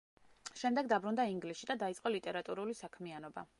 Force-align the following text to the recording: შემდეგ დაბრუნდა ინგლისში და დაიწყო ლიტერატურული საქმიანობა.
შემდეგ 0.61 0.89
დაბრუნდა 0.93 1.27
ინგლისში 1.33 1.69
და 1.73 1.77
დაიწყო 1.85 2.15
ლიტერატურული 2.17 2.81
საქმიანობა. 2.83 3.49